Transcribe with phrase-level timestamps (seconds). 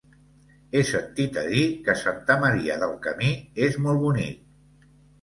[0.77, 3.31] He sentit a dir que Santa Maria del Camí
[3.71, 4.93] és molt bonic.